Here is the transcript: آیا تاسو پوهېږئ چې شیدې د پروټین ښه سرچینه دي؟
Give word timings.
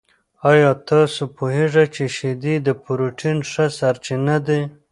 آیا 0.51 0.71
تاسو 0.89 1.21
پوهېږئ 1.35 1.85
چې 1.95 2.03
شیدې 2.15 2.55
د 2.65 2.69
پروټین 2.83 3.37
ښه 3.51 3.65
سرچینه 3.77 4.35
دي؟ 4.47 4.61